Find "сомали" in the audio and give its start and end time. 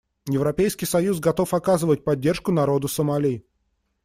2.87-3.45